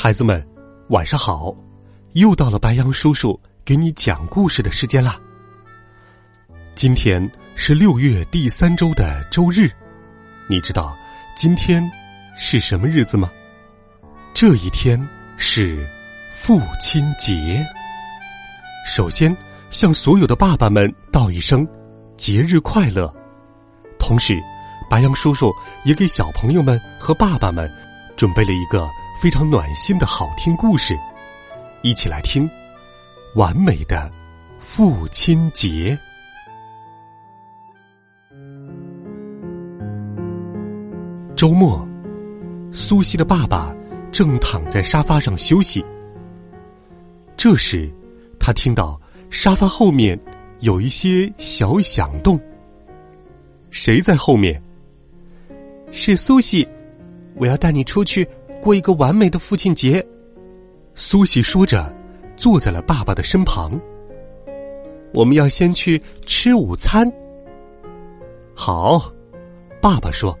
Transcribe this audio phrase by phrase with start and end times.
[0.00, 0.46] 孩子们，
[0.90, 1.52] 晚上好！
[2.12, 5.18] 又到了白羊叔叔给你讲故事的时间啦。
[6.76, 9.68] 今天是六月第三周的周日，
[10.48, 10.96] 你知道
[11.34, 11.82] 今天
[12.36, 13.28] 是什么日子吗？
[14.32, 15.04] 这一天
[15.36, 15.84] 是
[16.32, 17.66] 父亲节。
[18.86, 19.36] 首先
[19.68, 21.66] 向所有的爸爸们道一声
[22.16, 23.12] 节日快乐，
[23.98, 24.38] 同时，
[24.88, 25.52] 白羊叔叔
[25.84, 27.68] 也给小朋友们和爸爸们
[28.16, 28.88] 准备了一个。
[29.20, 30.96] 非常暖心的好听故事，
[31.82, 32.48] 一起来听
[33.34, 34.08] 《完美的
[34.60, 35.98] 父亲节》。
[41.34, 41.84] 周末，
[42.70, 43.74] 苏西的爸爸
[44.12, 45.84] 正躺在沙发上休息。
[47.36, 47.92] 这时，
[48.38, 50.16] 他听到沙发后面
[50.60, 52.40] 有一些小响动。
[53.70, 54.62] 谁在后面？
[55.90, 56.64] 是苏西，
[57.34, 58.24] 我要带你出去。
[58.60, 60.04] 过一个完美的父亲节，
[60.94, 61.94] 苏西说着，
[62.36, 63.80] 坐在了爸爸的身旁。
[65.14, 67.10] 我们要先去吃午餐。
[68.54, 69.10] 好，
[69.80, 70.36] 爸爸说：“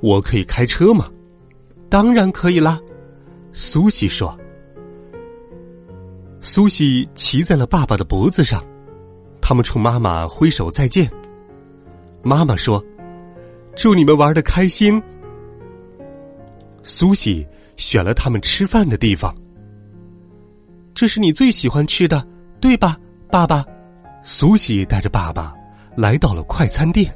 [0.00, 1.08] 我可以开车吗？”
[1.90, 2.80] 当然可以啦，
[3.52, 4.36] 苏西说。
[6.40, 8.62] 苏西骑在了爸爸的脖子上，
[9.40, 11.08] 他们冲妈妈挥手再见。
[12.22, 12.82] 妈妈说
[13.76, 15.02] ：“祝你们玩的开心。”
[16.88, 19.32] 苏西选了他们吃饭的地方。
[20.94, 22.26] 这是你最喜欢吃的，
[22.60, 22.96] 对吧，
[23.30, 23.62] 爸爸？
[24.22, 25.54] 苏西带着爸爸
[25.94, 27.14] 来到了快餐店。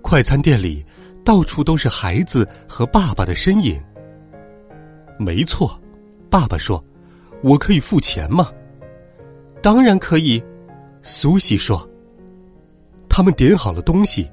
[0.00, 0.84] 快餐店里
[1.24, 3.82] 到处都是孩子和爸爸的身影。
[5.18, 5.78] 没错，
[6.30, 6.82] 爸爸说
[7.42, 8.48] ：“我可以付钱吗？”
[9.60, 10.42] 当然可以，
[11.02, 11.86] 苏西说。
[13.08, 14.30] 他们点好了东西。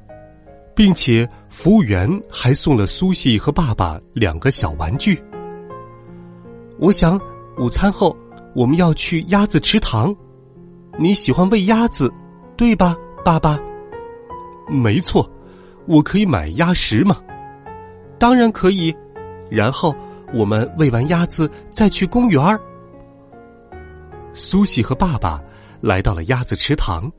[0.76, 5.22] 并且服务员还送了苏西和爸爸两个小玩具。
[6.80, 7.20] 我想
[7.58, 8.16] 午餐后
[8.56, 10.16] 我们要去鸭子池塘，
[10.98, 12.12] 你喜欢喂鸭子，
[12.58, 13.60] 对吧，爸爸？
[14.68, 15.30] 没错，
[15.86, 17.18] 我可以买鸭食吗？
[18.18, 18.96] 当然可以。
[19.50, 19.94] 然后
[20.34, 22.42] 我们喂完鸭子再去公园。
[24.34, 25.42] 苏西和爸爸
[25.82, 27.12] 来到了鸭子池塘。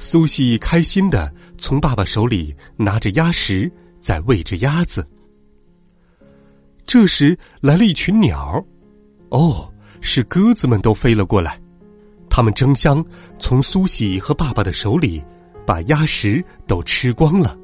[0.00, 5.04] 苏西开心的从爸爸手里拿着鸭食，在喂着鸭子。
[6.86, 8.64] 这时来了一群鸟，
[9.30, 9.70] 哦，
[10.00, 11.60] 是鸽子们都飞了过来，
[12.30, 13.04] 他们争相
[13.40, 15.22] 从苏西和爸爸的手里
[15.66, 17.58] 把鸭食都吃光了。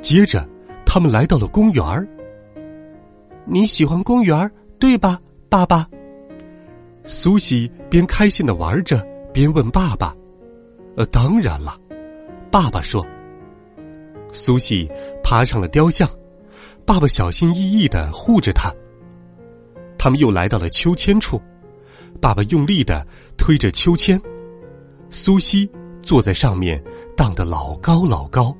[0.00, 0.48] 接着，
[0.86, 2.08] 他们来到了公园儿。
[3.44, 5.20] 你喜欢公园儿，对吧，
[5.50, 5.86] 爸爸？
[7.04, 10.16] 苏西边开心的玩着，边问爸爸。
[10.96, 11.78] 呃，当然了，
[12.50, 13.04] 爸爸说。
[14.30, 14.90] 苏西
[15.22, 16.08] 爬上了雕像，
[16.84, 18.72] 爸爸小心翼翼的护着他。
[19.98, 21.40] 他们又来到了秋千处，
[22.20, 23.06] 爸爸用力的
[23.36, 24.20] 推着秋千，
[25.10, 25.70] 苏西
[26.02, 26.82] 坐在上面
[27.16, 28.54] 荡得老高老高。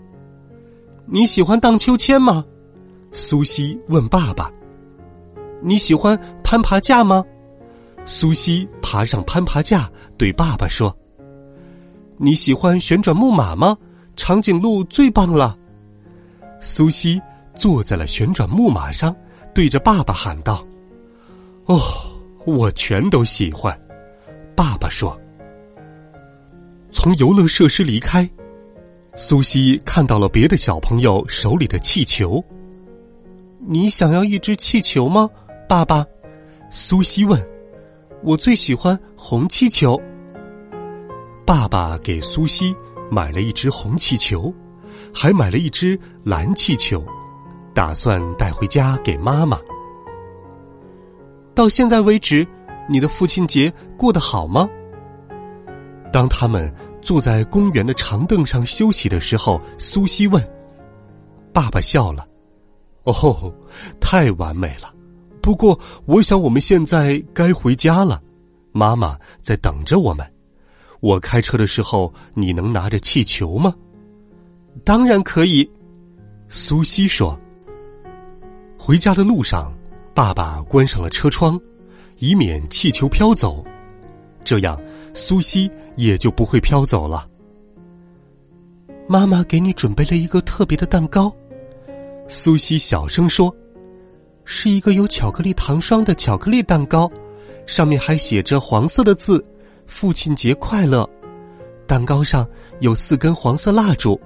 [1.07, 2.45] 你喜欢荡秋千吗？
[3.13, 4.51] 苏西问爸爸。
[5.63, 7.25] 你喜欢攀爬架吗？
[8.05, 10.97] 苏西爬上攀爬架，对爸爸说。
[12.17, 13.77] 你喜欢旋转木马吗？
[14.17, 15.59] 长颈鹿最棒了。
[16.61, 17.21] 苏西
[17.55, 19.15] 坐在了旋转木马上，
[19.53, 20.65] 对着爸爸喊道
[21.67, 21.81] ：“哦，
[22.47, 23.79] 我全都喜欢。”
[24.57, 25.19] 爸爸说。
[26.93, 28.29] 从游乐设施离开，
[29.17, 32.43] 苏西看到了别的小朋友手里的气球。
[33.59, 35.29] 你想要一只气球吗，
[35.69, 36.07] 爸爸？
[36.71, 37.45] 苏西问。
[38.23, 40.01] 我最喜欢红气球。
[41.47, 42.75] 爸爸给苏西
[43.11, 44.53] 买了一只红气球，
[45.15, 47.05] 还买了一只蓝气球，
[47.75, 49.59] 打算带回家给妈妈。
[51.55, 52.47] 到现在为止，
[52.89, 54.67] 你的父亲节过得好吗？
[56.11, 60.43] 当他们坐在公园的长凳上休息的时候，苏西问
[61.53, 62.27] ：“爸爸笑了，
[63.05, 63.55] 哦，
[64.01, 64.93] 太完美了。
[65.43, 68.21] 不过，我想我们现在该回家了，
[68.73, 70.27] 妈妈在等着我们。”
[71.05, 73.75] 我开车的时候，你能拿着气球吗？
[74.85, 75.71] 当然可以。
[76.49, 77.39] 苏西说。
[78.79, 79.71] 回家的路上，
[80.15, 81.61] 爸爸关上了车窗，
[82.21, 83.63] 以免气球飘走，
[84.43, 84.81] 这样
[85.13, 87.29] 苏西也就不会飘走了。
[89.07, 91.31] 妈妈给你准备了一个特别的蛋糕，
[92.29, 93.55] 苏西小声说
[94.47, 97.13] ：“是一个有巧克力糖霜的巧克力蛋糕，
[97.67, 99.45] 上面还写着黄色的字
[99.87, 101.09] ‘父亲节快乐’。
[101.87, 102.49] 蛋糕上
[102.81, 104.21] 有四根黄色蜡烛，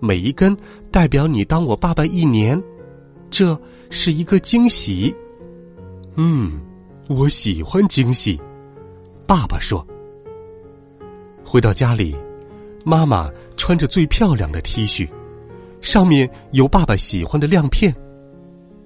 [0.00, 0.56] 每一根
[0.90, 2.60] 代表你当我爸爸一年，
[3.30, 3.58] 这
[3.90, 5.14] 是一个惊喜。”
[6.16, 6.60] 嗯，
[7.08, 8.40] 我喜欢惊喜，
[9.26, 9.86] 爸爸说。
[11.44, 12.16] 回到家里。
[12.86, 15.08] 妈妈穿着最漂亮的 T 恤，
[15.80, 17.94] 上面有爸爸喜欢的亮片。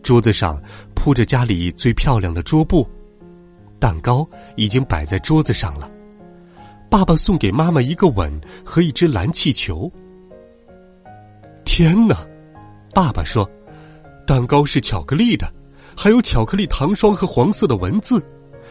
[0.04, 0.62] 桌子上
[0.94, 2.88] 铺着家里最漂亮的桌布，
[3.80, 4.24] 蛋糕
[4.54, 5.90] 已经摆在桌子上了。
[6.90, 8.32] 爸爸送给妈妈一个吻
[8.64, 9.90] 和一只蓝气球。
[11.64, 12.26] 天哪！
[12.94, 13.48] 爸爸说
[14.26, 15.52] ：“蛋糕是巧克力的，
[15.96, 18.24] 还有巧克力糖霜和黄色的文字，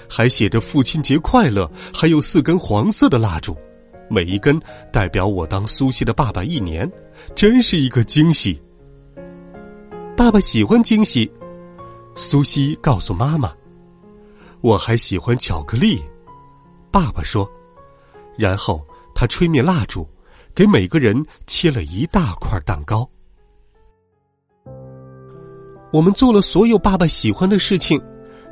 [0.10, 3.56] 还写着‘父亲节快乐’，还有四根黄色的蜡烛。”
[4.10, 4.58] 每一根
[4.90, 6.90] 代表我当苏西的爸爸一年，
[7.36, 8.60] 真是一个惊喜。
[10.16, 11.30] 爸爸喜欢惊喜，
[12.16, 13.54] 苏西告诉妈妈
[14.62, 16.02] ：“我还喜欢巧克力。”
[16.90, 17.50] 爸爸说，
[18.38, 20.08] 然后他吹灭蜡烛，
[20.54, 23.10] 给每个人切了一大块蛋糕。
[25.92, 28.02] 我们做了所有爸爸喜欢的事情，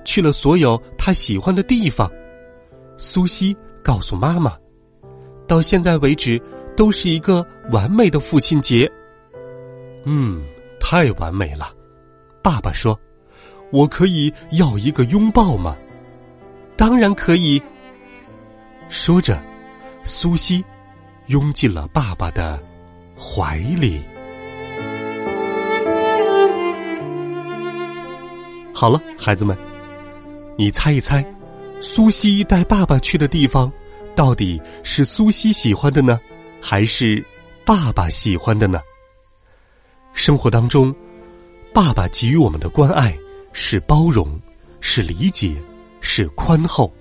[0.04, 2.10] 去了所有他喜欢的地方。
[2.98, 4.58] 苏西告诉妈妈。
[5.48, 6.42] 到现在为止，
[6.76, 8.92] 都是一个完美的父亲节。
[10.04, 10.44] 嗯，
[10.80, 11.72] 太完美了。
[12.42, 13.00] 爸爸说
[13.72, 15.78] ：“我可以要一个拥抱吗？”
[16.76, 17.62] 当然可以。
[18.90, 19.40] 说着，
[20.08, 20.64] 苏西
[21.28, 22.64] 拥进了爸爸的
[23.18, 24.00] 怀里。
[28.72, 29.58] 好了，孩子们，
[30.56, 31.26] 你猜一猜，
[31.82, 33.72] 苏西带爸爸去的地方。
[34.16, 36.20] 到底是苏西喜欢的呢，
[36.62, 37.26] 还是
[37.66, 38.80] 爸爸喜欢的呢？
[40.14, 40.96] 生活当中，
[41.74, 43.18] 爸爸给予我们的关爱
[43.54, 44.40] 是包容，
[44.82, 45.60] 是理解，
[46.00, 46.94] 是宽厚。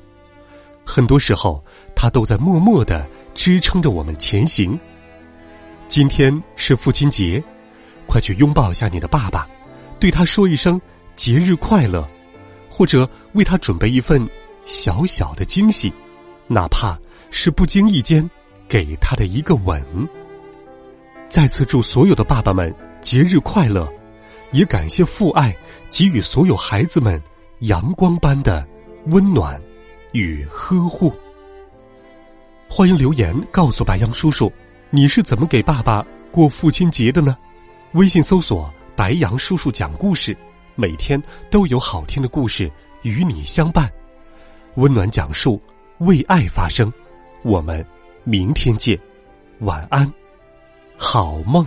[0.85, 1.65] 很多时候，
[1.95, 4.79] 他都在默默的支撑着我们前行。
[5.89, 7.43] 今天是父亲节，
[8.07, 9.47] 快去拥抱一下你的爸爸，
[9.99, 10.81] 对他说一声
[11.15, 12.09] 节日快乐，
[12.69, 14.29] 或者为他准备一份
[14.65, 15.93] 小小的惊喜。
[16.47, 16.99] 哪怕
[17.31, 18.29] 是不经意间
[18.69, 19.83] 给他的一个吻。
[21.29, 23.91] 再次祝所有的爸爸们节日快乐，
[24.53, 25.57] 也感谢父爱
[25.91, 27.21] 给予所有孩子们
[27.61, 28.67] 阳光般的
[29.07, 29.61] 温暖
[30.15, 31.13] 与呵护。
[32.69, 34.51] 欢迎留言告诉白杨叔叔，
[34.91, 37.37] 你是怎么给爸爸过父亲节的呢？
[37.93, 40.37] 微信搜索“白杨叔叔讲故事”，
[40.77, 41.21] 每天
[41.51, 42.71] 都有好听的故事
[43.03, 43.93] 与你相伴，
[44.77, 45.61] 温暖讲述。
[45.99, 46.93] 为爱发声，
[47.43, 47.85] 我们
[48.25, 48.99] 明天见，
[49.61, 50.13] 晚安，
[50.97, 51.65] 好梦。